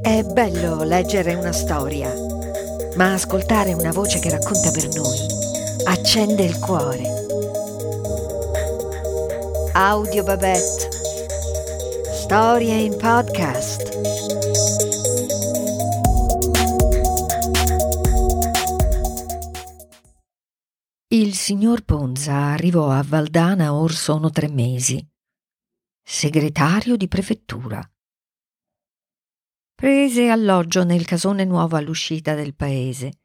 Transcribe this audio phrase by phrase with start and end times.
[0.00, 2.10] È bello leggere una storia,
[2.96, 5.18] ma ascoltare una voce che racconta per noi
[5.84, 7.02] accende il cuore.
[9.72, 10.88] Audio Babette.
[12.14, 14.29] Storie in podcast.
[21.50, 25.04] Signor Ponza arrivò a Valdana or sono tre mesi.
[26.00, 27.82] Segretario di prefettura.
[29.74, 33.22] Prese alloggio nel casone nuovo all'uscita del paese,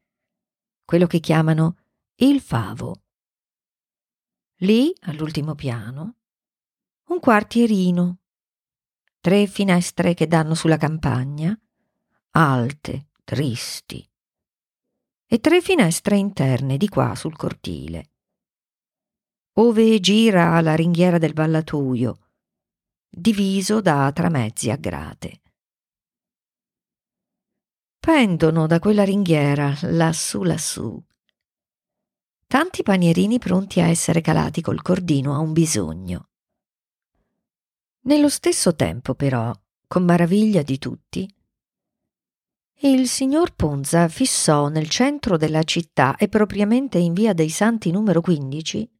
[0.84, 1.76] quello che chiamano
[2.16, 3.04] il Favo.
[4.56, 6.16] Lì, all'ultimo piano,
[7.04, 8.18] un quartierino,
[9.20, 11.56] tre finestre che danno sulla campagna,
[12.30, 14.04] alte, tristi,
[15.28, 18.10] e tre finestre interne di qua sul cortile,
[19.58, 22.18] ove gira la ringhiera del ballatoio,
[23.08, 25.40] diviso da tramezzi a grate.
[27.98, 31.02] Pendono da quella ringhiera, lassù lassù,
[32.46, 36.28] tanti panierini pronti a essere calati col cordino a un bisogno.
[38.02, 39.52] Nello stesso tempo, però,
[39.88, 41.34] con maraviglia di tutti,
[42.80, 48.20] il signor Ponza fissò nel centro della città e propriamente in via dei Santi numero
[48.20, 48.90] 15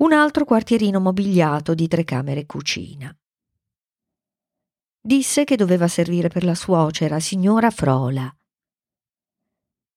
[0.00, 3.14] un altro quartierino mobiliato di tre camere e cucina.
[4.98, 8.34] Disse che doveva servire per la suocera, signora Frola.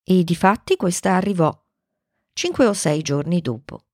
[0.04, 1.58] E difatti questa arrivò
[2.34, 3.86] cinque o sei giorni dopo.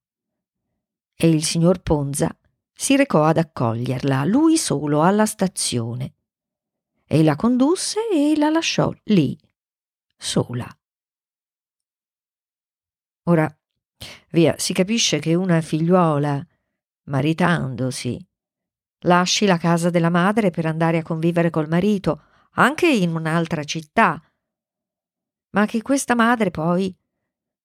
[1.16, 2.36] E il signor Ponza
[2.74, 6.16] si recò ad accoglierla, lui solo, alla stazione.
[7.06, 9.38] E la condusse e la lasciò lì,
[10.18, 10.68] sola.
[13.24, 13.59] Ora,
[14.32, 16.46] via, si capisce che una figliuola,
[17.06, 18.24] maritandosi,
[19.04, 22.24] lasci la casa della madre per andare a convivere col marito,
[22.54, 24.22] anche in un'altra città.
[25.52, 26.96] Ma che questa madre poi,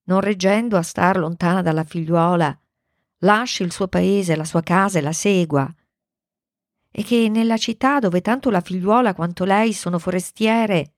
[0.05, 2.59] non reggendo a star lontana dalla figliuola,
[3.19, 5.73] lasci il suo paese, la sua casa e la segua.
[6.91, 10.94] E che nella città dove tanto la figliuola quanto lei sono forestiere,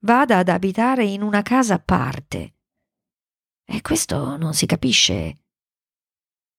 [0.00, 2.53] vada ad abitare in una casa a parte.
[3.64, 5.38] E questo non si capisce,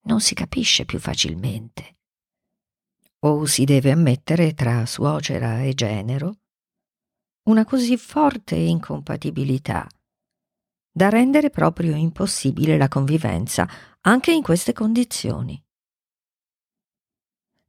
[0.06, 1.96] non si capisce più facilmente
[3.26, 6.38] o si deve ammettere tra suocera e genero
[7.46, 9.88] una così forte incompatibilità
[10.92, 13.68] da rendere proprio impossibile la convivenza
[14.02, 15.62] anche in queste condizioni.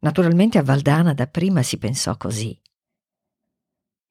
[0.00, 2.56] Naturalmente a Valdana dapprima si pensò così.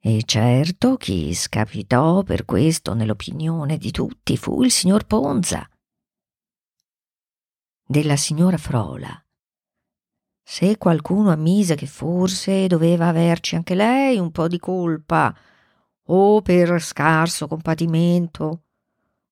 [0.07, 5.67] E certo chi scapitò per questo nell'opinione di tutti fu il signor Ponza.
[7.83, 9.19] Della signora Frola
[10.47, 15.35] se qualcuno ammise che forse doveva averci anche lei un po' di colpa,
[16.09, 18.66] o per scarso compatimento,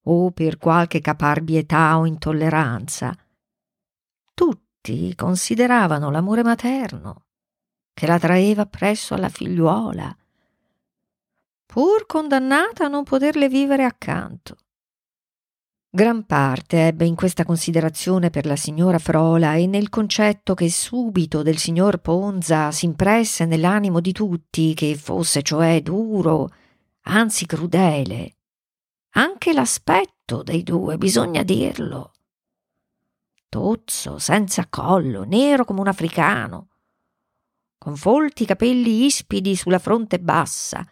[0.06, 3.16] o per qualche caparbietà o intolleranza,
[4.34, 7.26] tutti consideravano l'amore materno
[7.94, 10.18] che la traeva presso alla figliuola,
[11.74, 14.58] pur condannata a non poterle vivere accanto.
[15.90, 21.42] Gran parte ebbe in questa considerazione per la signora Frola e nel concetto che subito
[21.42, 26.50] del signor Ponza s'impresse nell'animo di tutti che fosse cioè duro,
[27.06, 28.36] anzi crudele.
[29.16, 32.12] Anche l'aspetto dei due, bisogna dirlo.
[33.50, 36.68] Tozzo, senza collo, nero come un africano,
[37.80, 40.88] con folti capelli ispidi sulla fronte bassa,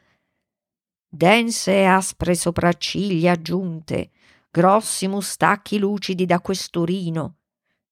[1.14, 4.12] dense e aspre sopracciglia aggiunte,
[4.50, 7.36] grossi mustacchi lucidi da questurino,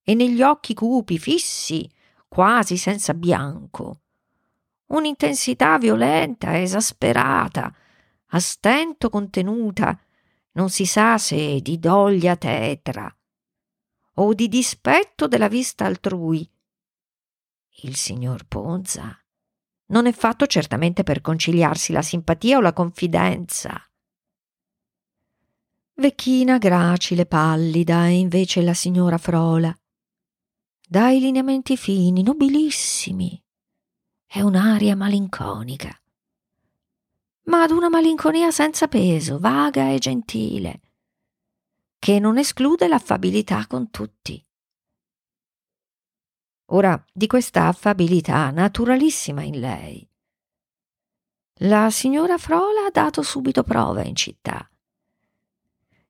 [0.01, 1.87] e negli occhi cupi, fissi,
[2.29, 4.03] quasi senza bianco.
[4.87, 7.75] Un'intensità violenta, esasperata,
[8.27, 9.99] a stento contenuta,
[10.53, 13.13] non si sa se di doglia tetra
[14.15, 16.49] o di dispetto della vista altrui.
[17.81, 19.17] Il signor Ponza
[19.89, 23.83] non è fatto certamente per conciliarsi la simpatia o la confidenza.
[25.95, 29.75] Vecchina gracile, pallida, e invece la signora Frola.
[30.87, 33.41] Dai lineamenti fini, nobilissimi.
[34.25, 35.93] È un'aria malinconica.
[37.43, 40.81] Ma ad una malinconia senza peso, vaga e gentile,
[41.97, 44.43] che non esclude l'affabilità con tutti.
[46.71, 50.07] Ora, di questa affabilità naturalissima in lei,
[51.61, 54.69] la signora Frola ha dato subito prova in città.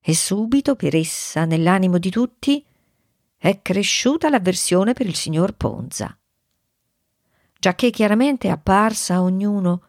[0.01, 2.65] E subito per essa nell'animo di tutti
[3.37, 6.17] è cresciuta l'avversione per il signor Ponza,
[7.57, 9.83] giacché chiaramente è apparsa a ognuno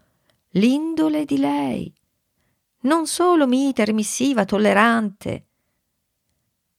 [0.50, 1.92] l'indole di lei,
[2.82, 5.46] non solo mite, remissiva, tollerante,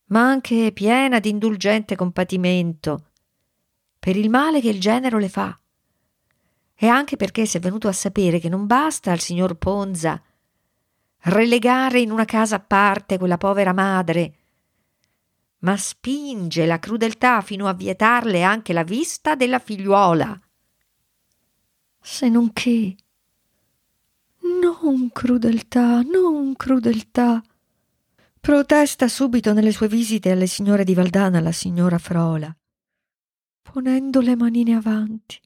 [0.06, 3.11] ma anche piena di indulgente compatimento
[4.02, 5.56] per il male che il genero le fa.
[6.74, 10.20] E anche perché si è venuto a sapere che non basta al signor Ponza
[11.26, 14.34] relegare in una casa a parte quella povera madre,
[15.60, 20.40] ma spinge la crudeltà fino a vietarle anche la vista della figliuola.
[22.02, 22.96] Se non che.
[24.60, 27.44] Non crudeltà, non crudeltà.
[28.40, 32.52] Protesta subito nelle sue visite alle signore di Valdana la signora Frola,
[33.72, 35.40] ponendo le manine avanti.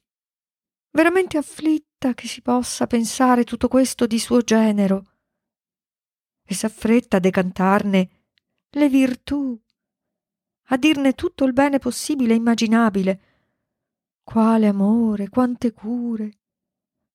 [0.90, 5.12] Veramente afflitta che si possa pensare tutto questo di suo genero
[6.44, 8.10] e s'affretta a decantarne
[8.70, 9.56] le virtù,
[10.68, 13.20] a dirne tutto il bene possibile e immaginabile.
[14.24, 16.38] Quale amore, quante cure,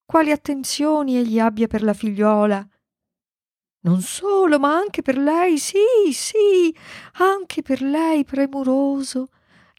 [0.05, 2.65] quali attenzioni egli abbia per la figliuola.
[3.81, 6.73] Non solo, ma anche per lei, sì, sì,
[7.13, 9.27] anche per lei premuroso,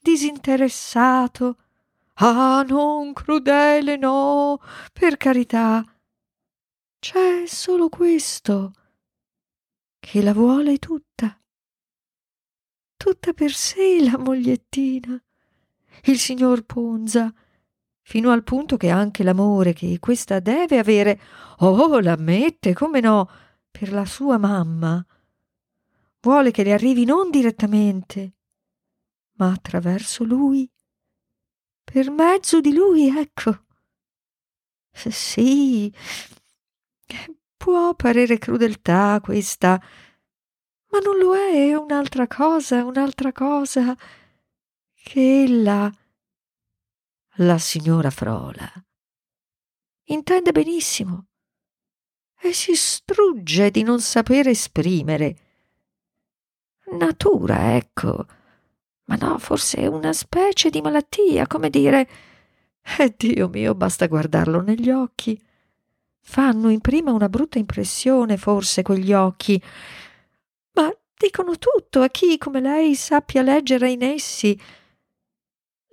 [0.02, 1.56] disinteressato.
[2.14, 4.60] Ah, non crudele, no,
[4.92, 5.82] per carità.
[6.98, 8.72] C'è solo questo
[9.98, 11.38] che la vuole tutta.
[12.96, 15.20] Tutta per sé la mogliettina,
[16.04, 17.32] il signor Ponza,
[18.02, 21.20] fino al punto che anche l'amore che questa deve avere,
[21.58, 23.28] oh, l'ammette, come no,
[23.70, 25.04] per la sua mamma,
[26.20, 28.34] vuole che le arrivi non direttamente,
[29.42, 30.70] ma attraverso lui,
[31.82, 33.64] per mezzo di lui, ecco.
[34.92, 35.92] Sì,
[37.62, 39.80] Può parere crudeltà questa,
[40.90, 43.96] ma non lo è, è un'altra cosa, un'altra cosa
[44.94, 45.88] che ella,
[47.36, 48.68] la signora Frola,
[50.06, 51.28] intende benissimo
[52.40, 55.36] e si strugge di non sapere esprimere.
[56.98, 58.26] Natura, ecco,
[59.16, 62.08] ma no, forse una specie di malattia, come dire.
[62.98, 65.40] Eh, Dio mio, basta guardarlo negli occhi
[66.24, 69.60] Fanno in prima una brutta impressione, forse, quegli occhi,
[70.74, 74.58] ma dicono tutto a chi come lei sappia leggere in essi.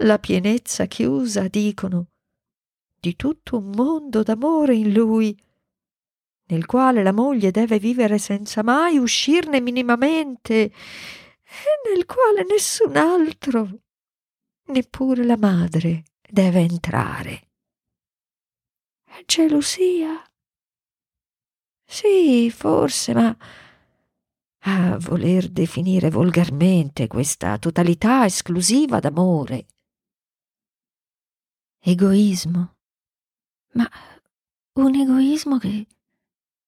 [0.02, 2.06] La pienezza chiusa, dicono,
[3.00, 5.38] di tutto un mondo d'amore in lui,
[6.46, 10.72] nel quale la moglie deve vivere senza mai uscirne minimamente,
[11.88, 13.80] nel quale nessun altro,
[14.68, 17.50] neppure la madre, deve entrare
[19.26, 20.24] gelosia.
[21.86, 23.36] Sì, forse, ma
[24.64, 29.66] a voler definire volgarmente questa totalità esclusiva d'amore.
[31.80, 32.76] Egoismo.
[33.74, 33.90] Ma
[34.74, 35.88] un egoismo che,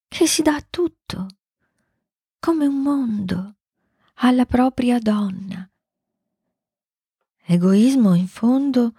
[0.08, 1.26] che si dà a tutto,
[2.40, 3.56] come un mondo,
[4.22, 5.68] alla propria donna.
[7.44, 8.94] Egoismo, in fondo,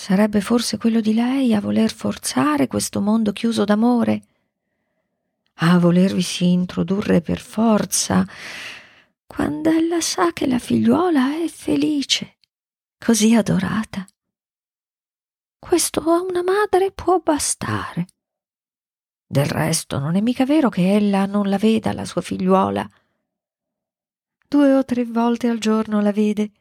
[0.00, 4.22] Sarebbe forse quello di lei a voler forzare questo mondo chiuso d'amore?
[5.54, 8.24] A volervisi introdurre per forza,
[9.26, 12.36] quando ella sa che la figliuola è felice,
[12.96, 14.06] così adorata.
[15.58, 18.06] Questo a una madre può bastare.
[19.26, 22.88] Del resto non è mica vero che ella non la veda la sua figliuola.
[24.48, 26.52] Due o tre volte al giorno la vede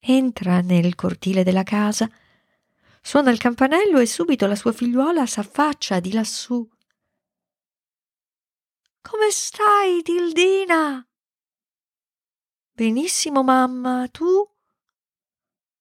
[0.00, 2.10] entra nel cortile della casa,
[3.02, 6.66] suona il campanello e subito la sua figliuola s'affaccia di lassù.
[9.02, 11.06] Come stai, Tildina?
[12.72, 14.48] Benissimo, mamma, tu?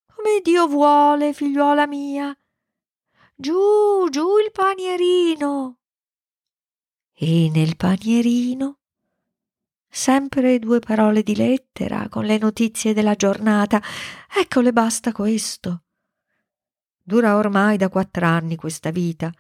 [0.06, 2.36] Come Dio vuole, figliuola mia.
[3.36, 5.78] Giù, giù il panierino.
[7.14, 8.79] E nel panierino
[9.92, 13.82] Sempre due parole di lettera con le notizie della giornata.
[14.32, 15.84] Eccole, basta questo.
[17.02, 19.32] Dura ormai da quattro anni questa vita.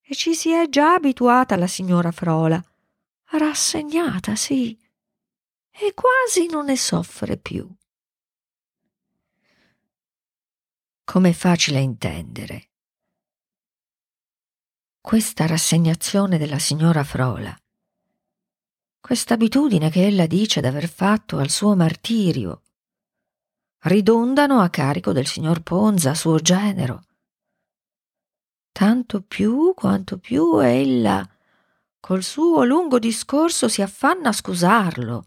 [0.00, 2.62] E ci si è già abituata la signora Frola.
[3.32, 4.76] Rassegnata, sì.
[5.70, 7.70] E quasi non ne soffre più.
[11.04, 12.70] Com'è facile intendere.
[15.02, 17.56] Questa rassegnazione della signora Frola
[19.00, 22.62] questa abitudine che ella dice d'aver fatto al suo martirio,
[23.82, 27.04] ridondano a carico del signor Ponza, suo genero.
[28.72, 31.28] Tanto più quanto più ella
[32.00, 35.26] col suo lungo discorso si affanna a scusarlo.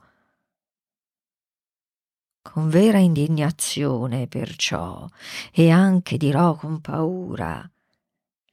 [2.42, 5.08] Con vera indignazione, perciò,
[5.52, 7.70] e anche dirò con paura,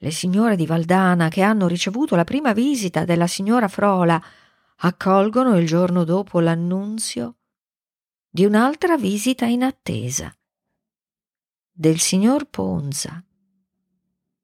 [0.01, 4.23] le signore di Valdana che hanno ricevuto la prima visita della signora Frola
[4.81, 7.37] accolgono il giorno dopo l'annunzio
[8.29, 10.33] di un'altra visita in attesa
[11.71, 13.25] del signor Ponza,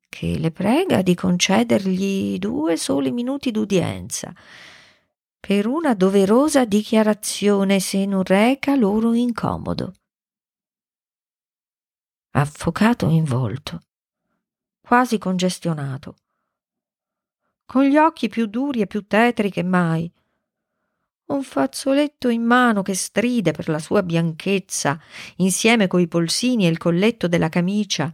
[0.08, 4.32] che le prega di concedergli due soli minuti d'udienza
[5.38, 9.94] per una doverosa dichiarazione se non reca loro incomodo.
[12.30, 13.82] Affocato in volto,
[14.80, 16.16] quasi congestionato,
[17.66, 20.10] con gli occhi più duri e più tetri che mai,
[21.26, 25.00] un fazzoletto in mano che stride per la sua bianchezza,
[25.36, 28.12] insieme coi polsini e il colletto della camicia,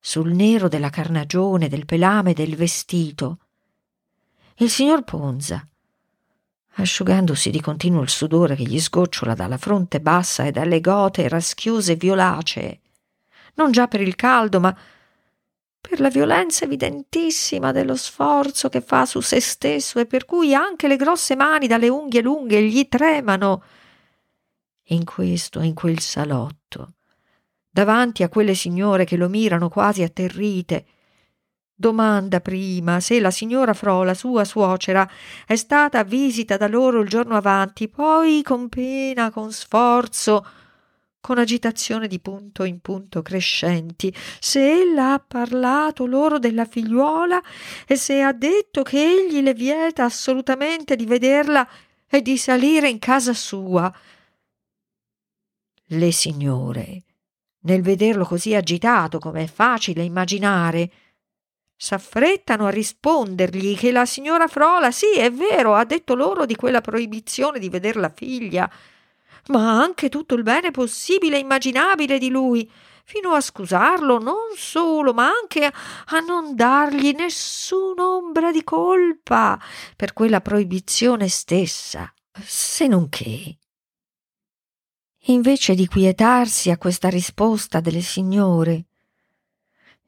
[0.00, 3.38] sul nero della carnagione, del pelame del vestito.
[4.56, 5.66] Il signor Ponza,
[6.76, 11.92] asciugandosi di continuo il sudore che gli sgocciola dalla fronte bassa e dalle gote raschiose
[11.92, 12.80] e violacee,
[13.54, 14.76] non già per il caldo, ma
[15.80, 20.88] per la violenza evidentissima dello sforzo che fa su se stesso e per cui anche
[20.88, 23.62] le grosse mani dalle unghie lunghe gli tremano.
[24.90, 26.94] In questo in quel salotto,
[27.70, 30.86] davanti a quelle signore che lo mirano quasi atterrite,
[31.74, 35.08] domanda prima se la signora Frola, sua suocera,
[35.46, 40.44] è stata a visita da loro il giorno avanti, poi con pena, con sforzo,
[41.28, 47.38] con agitazione di punto in punto crescenti, se ella ha parlato loro della figliuola
[47.86, 51.68] e se ha detto che egli le vieta assolutamente di vederla
[52.08, 53.94] e di salire in casa sua.
[55.88, 57.02] Le signore,
[57.64, 60.90] nel vederlo così agitato, come è facile immaginare,
[61.76, 66.80] s'affrettano a rispondergli che la signora Frola, sì, è vero, ha detto loro di quella
[66.80, 68.70] proibizione di veder la figlia,
[69.46, 72.70] ma anche tutto il bene possibile e immaginabile di lui,
[73.04, 79.58] fino a scusarlo non solo, ma anche a, non dargli nessun'ombra di colpa
[79.96, 82.12] per quella proibizione stessa,
[82.44, 83.56] se non che.
[85.28, 88.84] Invece di quietarsi a questa risposta delle signore,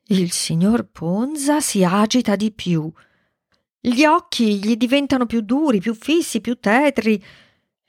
[0.08, 2.90] il signor Ponza si agita di più.
[3.80, 7.22] Gli occhi gli diventano più duri, più fissi, più tetri,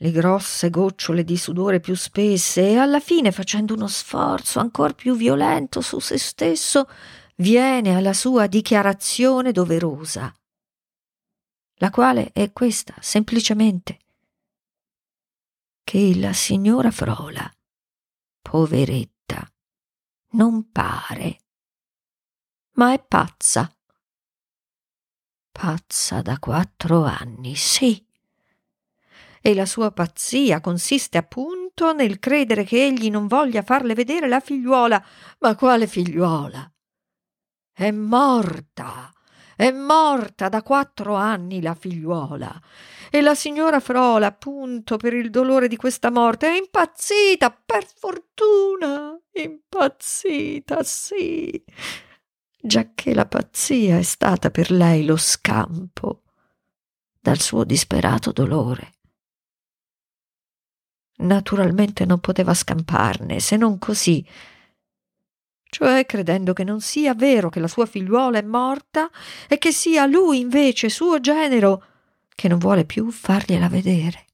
[0.01, 5.15] le grosse gocciole di sudore più spesse e alla fine, facendo uno sforzo ancor più
[5.15, 6.89] violento su se stesso,
[7.35, 10.33] viene alla sua dichiarazione doverosa,
[11.75, 13.99] la quale è questa, semplicemente,
[15.83, 17.51] che la signora Frola,
[18.41, 19.47] poveretta,
[20.31, 21.41] non pare,
[22.73, 23.71] ma è pazza.
[25.51, 28.03] Pazza da quattro anni, sì
[29.41, 34.39] e la sua pazzia consiste appunto nel credere che egli non voglia farle vedere la
[34.39, 35.03] figliuola.
[35.39, 36.71] Ma quale figliuola?
[37.73, 39.11] È morta.
[39.55, 42.61] È morta da quattro anni la figliuola.
[43.09, 49.19] E la signora Frola, appunto, per il dolore di questa morte, è impazzita, per fortuna,
[49.33, 51.63] impazzita, sì,
[52.61, 56.23] giacché la pazzia è stata per lei lo scampo
[57.19, 59.00] dal suo disperato dolore.
[61.21, 64.25] Naturalmente non poteva scamparne, se non così,
[65.71, 69.09] cioè credendo che non sia vero che la sua figliuola è morta
[69.47, 71.85] e che sia lui invece suo genero
[72.35, 74.25] che non vuole più fargliela vedere.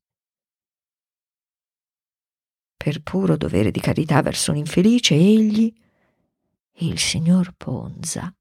[2.75, 5.73] Per puro dovere di carità verso un infelice, egli,
[6.79, 8.33] il signor Ponza,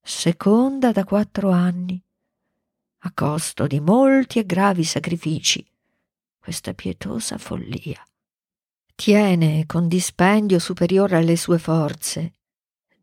[0.00, 2.00] seconda da quattro anni,
[3.04, 5.66] a costo di molti e gravi sacrifici,
[6.42, 8.04] questa pietosa follia.
[8.96, 12.32] Tiene con dispendio superiore alle sue forze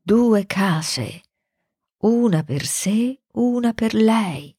[0.01, 1.21] due case,
[1.99, 4.53] una per sé, una per lei,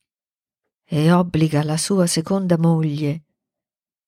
[0.84, 3.24] e obbliga la sua seconda moglie,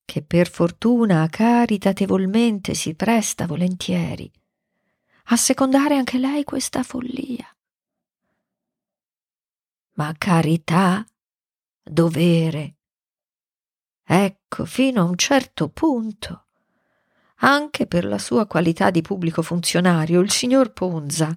[0.07, 4.31] che per fortuna caritatevolmente si presta volentieri,
[5.25, 7.47] a secondare anche lei questa follia.
[9.95, 11.05] Ma carità,
[11.83, 12.77] dovere,
[14.13, 16.45] Ecco, fino a un certo punto.
[17.37, 21.35] Anche per la sua qualità di pubblico funzionario, il signor Ponza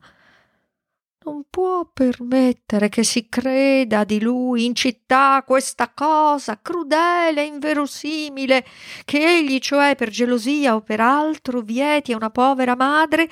[1.24, 8.66] non può permettere che si creda di lui in città questa cosa crudele e inverosimile,
[9.06, 13.30] che egli, cioè per gelosia o per altro, vieti a una povera madre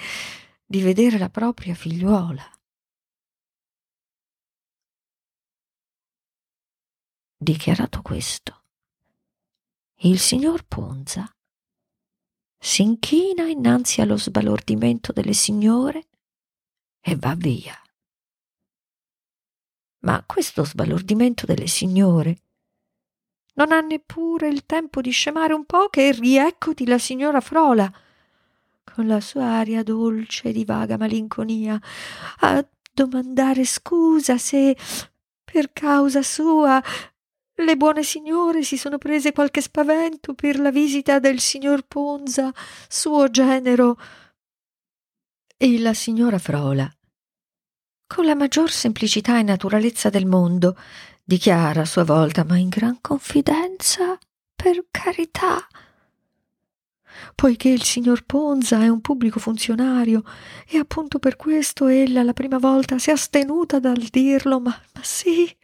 [0.65, 2.47] di vedere la propria figliuola.
[7.43, 8.62] dichiarato questo,
[10.01, 11.29] il signor Ponza
[12.59, 16.07] si inchina innanzi allo sbalordimento delle signore
[17.01, 17.77] e va via.
[19.99, 22.41] Ma questo sbalordimento delle signore
[23.55, 27.91] non ha neppure il tempo di scemare un po' che rieccoti la signora Frola,
[28.83, 31.79] con la sua aria dolce di vaga malinconia,
[32.39, 34.75] a domandare scusa se,
[35.43, 36.81] per causa sua,
[37.55, 42.51] le buone signore si sono prese qualche spavento per la visita del signor Ponza,
[42.87, 43.97] suo genero.
[45.55, 46.91] E la signora Frola,
[48.07, 50.75] con la maggior semplicità e naturalezza del mondo,
[51.23, 54.17] dichiara a sua volta, ma in gran confidenza,
[54.55, 55.65] per carità,
[57.35, 60.23] poiché il signor Ponza è un pubblico funzionario
[60.67, 65.03] e appunto per questo ella la prima volta si è astenuta dal dirlo, ma, ma
[65.03, 65.55] sì,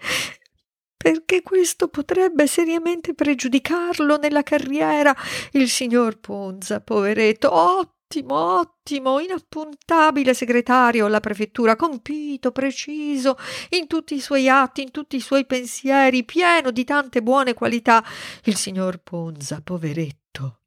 [1.01, 5.15] perché questo potrebbe seriamente pregiudicarlo nella carriera.
[5.53, 13.37] Il signor Ponza, poveretto, ottimo, ottimo, inappuntabile segretario alla prefettura, compito, preciso
[13.69, 18.03] in tutti i suoi atti, in tutti i suoi pensieri, pieno di tante buone qualità.
[18.43, 20.63] Il signor Ponza, poveretto,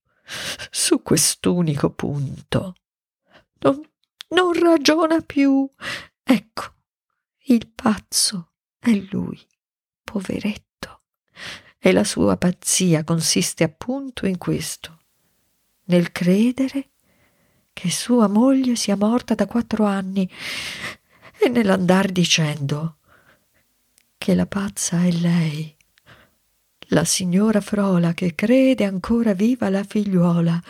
[0.70, 2.76] su quest'unico punto.
[3.58, 3.82] Non,
[4.28, 5.70] non ragiona più.
[6.22, 6.64] Ecco,
[7.48, 9.38] il pazzo è lui
[10.12, 11.00] poveretto.
[11.78, 14.98] E la sua pazzia consiste appunto in questo,
[15.84, 16.90] nel credere
[17.72, 20.30] che sua moglie sia morta da quattro anni
[21.38, 22.98] e nell'andar dicendo
[24.18, 25.74] che la pazza è lei,
[26.88, 30.62] la signora Frola che crede ancora viva la figliuola.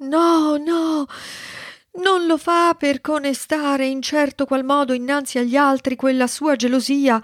[0.00, 1.06] No, no,
[2.02, 7.22] non lo fa per conestare in certo qual modo innanzi agli altri quella sua gelosia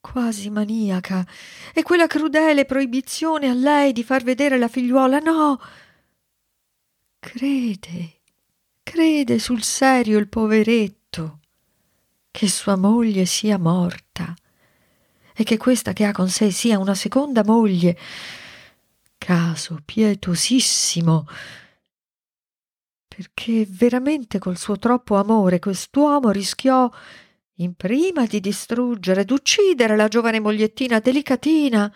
[0.00, 1.26] quasi maniaca,
[1.72, 5.18] e quella crudele proibizione a lei di far vedere la figliuola.
[5.18, 5.60] No.
[7.18, 8.20] Crede,
[8.82, 11.40] crede sul serio il poveretto
[12.30, 14.34] che sua moglie sia morta
[15.34, 17.98] e che questa che ha con sé sia una seconda moglie.
[19.18, 21.26] Caso pietosissimo
[23.06, 26.90] perché veramente col suo troppo amore quest'uomo rischiò
[27.60, 31.92] in prima di distruggere, d'uccidere la giovane mogliettina delicatina,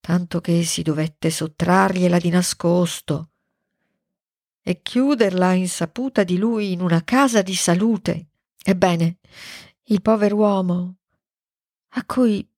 [0.00, 3.30] tanto che si dovette sottrargliela di nascosto
[4.62, 8.26] e chiuderla insaputa di lui in una casa di salute.
[8.62, 9.18] Ebbene,
[9.84, 10.94] il pover'uomo,
[11.90, 12.48] a cui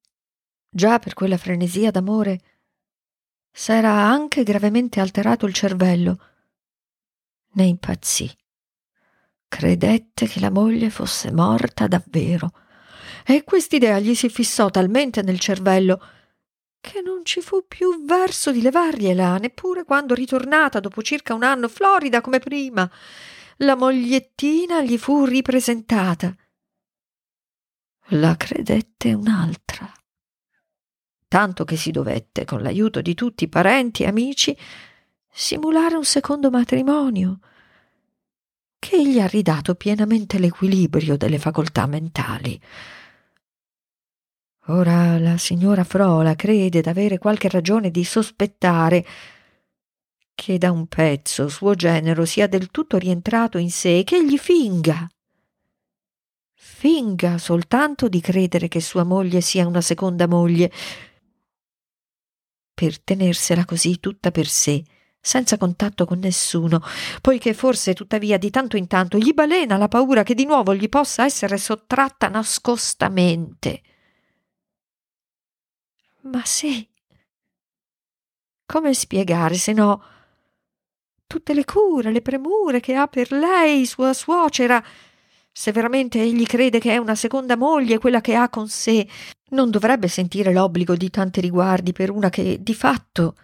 [0.68, 2.40] già per quella frenesia d'amore
[3.51, 6.20] s'era anche gravemente alterato il cervello,
[7.53, 8.31] ne impazzì
[9.48, 12.52] Credette che la moglie fosse morta davvero
[13.24, 16.00] e quest'idea gli si fissò talmente nel cervello
[16.80, 21.68] che non ci fu più verso di levargliela, neppure quando ritornata dopo circa un anno
[21.68, 22.88] florida come prima,
[23.58, 26.34] la mogliettina gli fu ripresentata.
[28.12, 29.92] La credette un'altra.
[31.26, 34.56] Tanto che si dovette, con l'aiuto di tutti i parenti e amici,
[35.30, 37.40] simulare un secondo matrimonio
[38.88, 42.59] che gli ha ridato pienamente l'equilibrio delle facoltà mentali.
[44.68, 49.05] Ora la signora Frola crede d'avere qualche ragione di sospettare
[50.35, 54.38] che da un pezzo suo genero sia del tutto rientrato in sé e che egli
[54.38, 55.07] finga.
[56.55, 60.72] Finga soltanto di credere che sua moglie sia una seconda moglie,
[62.72, 64.83] per tenersela così tutta per sé
[65.20, 66.81] senza contatto con nessuno,
[67.20, 70.88] poiché forse tuttavia di tanto in tanto gli balena la paura che di nuovo gli
[70.88, 73.83] possa essere sottratta nascostamente.
[76.22, 76.87] Ma sì.
[78.66, 80.02] Come spiegare se no
[81.26, 84.83] tutte le cure, le premure che ha per lei sua suocera?
[85.50, 89.07] Se veramente egli crede che è una seconda moglie quella che ha con sé,
[89.50, 93.35] non dovrebbe sentire l'obbligo di tanti riguardi per una che di fatto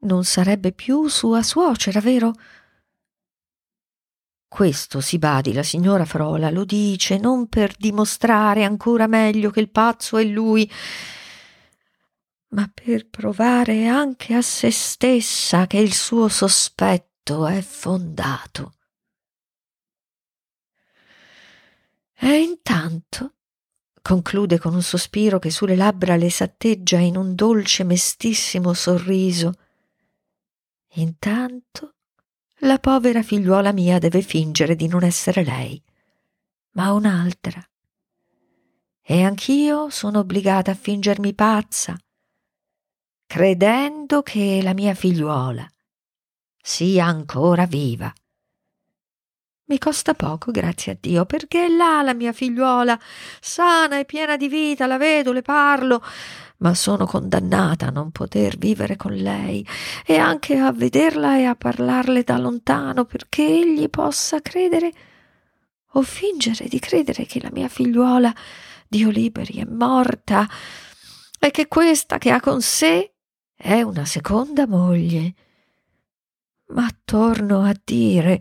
[0.00, 2.32] non sarebbe più sua suocera, vero?
[4.48, 9.70] Questo, si badi, la signora Frola lo dice non per dimostrare ancora meglio che il
[9.70, 10.70] pazzo è lui,
[12.50, 18.72] ma per provare anche a se stessa che il suo sospetto è fondato.
[22.20, 23.34] E intanto,
[24.00, 29.52] conclude con un sospiro che sulle labbra le s'atteggia in un dolce mestissimo sorriso,
[30.94, 31.94] Intanto
[32.62, 35.80] la povera figliuola mia deve fingere di non essere lei,
[36.72, 37.62] ma un'altra.
[39.00, 41.96] E anch'io sono obbligata a fingermi pazza,
[43.26, 45.66] credendo che la mia figliuola
[46.60, 48.12] sia ancora viva.
[49.66, 52.98] Mi costa poco, grazie a Dio, perché è là la mia figliuola,
[53.40, 56.02] sana e piena di vita, la vedo, le parlo,
[56.58, 59.66] ma sono condannata a non poter vivere con lei
[60.04, 64.92] e anche a vederla e a parlarle da lontano perché egli possa credere
[65.92, 68.34] o fingere di credere che la mia figliuola
[68.88, 70.48] Dio liberi, è morta
[71.38, 73.12] e che questa che ha con sé
[73.54, 75.34] è una seconda moglie.
[76.68, 78.40] Ma torno a dire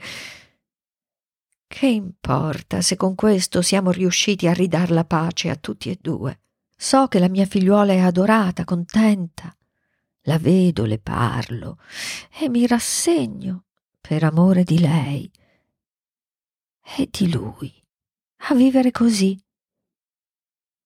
[1.67, 6.39] che importa se con questo siamo riusciti a ridar la pace a tutti e due.
[6.79, 9.55] So che la mia figliuola è adorata, contenta.
[10.21, 11.79] La vedo, le parlo
[12.39, 13.65] e mi rassegno
[13.99, 15.29] per amore di lei
[16.97, 17.73] e di lui
[18.49, 19.41] a vivere così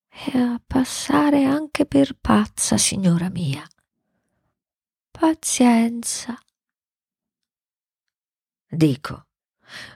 [0.09, 3.67] e a passare anche per pazza, signora mia.
[5.09, 6.37] Pazienza.
[8.67, 9.25] Dico,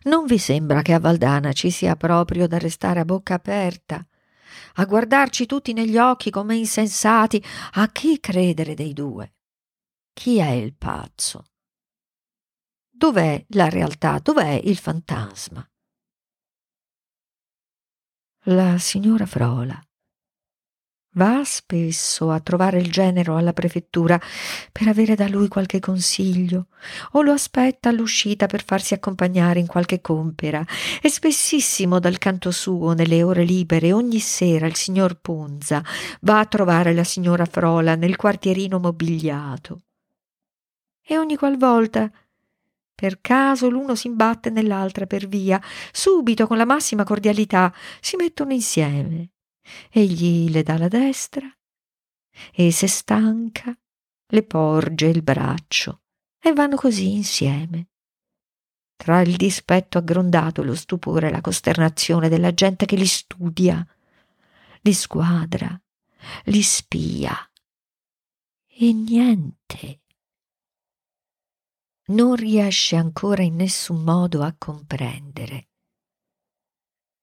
[0.04, 4.06] non vi sembra che a Valdana ci sia proprio da restare a bocca aperta,
[4.76, 9.36] a guardarci tutti negli occhi come insensati, a chi credere dei due?
[10.14, 11.46] Chi è il pazzo?
[12.90, 14.20] Dov'è la realtà?
[14.20, 15.68] Dov'è il fantasma?
[18.46, 19.80] La signora Frola
[21.18, 24.20] Va spesso a trovare il genero alla prefettura
[24.70, 26.68] per avere da lui qualche consiglio,
[27.14, 30.66] o lo aspetta all'uscita per farsi accompagnare in qualche compera,
[31.02, 35.82] e spessissimo dal canto suo, nelle ore libere, ogni sera il signor Ponza
[36.22, 39.84] va a trovare la signora Frola nel quartierino mobiliato.
[41.02, 42.12] E ogni qualvolta
[42.94, 48.54] per caso l'uno si imbatte nell'altra per via, subito con la massima cordialità si mettono
[48.54, 49.30] insieme
[49.90, 51.50] Egli le dà la destra
[52.54, 53.78] e se stanca
[54.28, 56.02] le porge il braccio
[56.40, 57.90] e vanno così insieme.
[58.96, 63.86] Tra il dispetto aggrondato lo stupore e la costernazione della gente che li studia,
[64.82, 65.80] li squadra,
[66.46, 67.36] li spia.
[68.68, 70.02] E niente.
[72.08, 75.70] Non riesce ancora in nessun modo a comprendere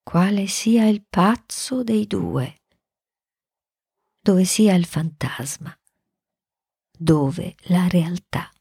[0.02, 2.62] quale sia il pazzo dei due,
[4.20, 5.74] dove sia il fantasma,
[6.98, 8.51] dove la realtà.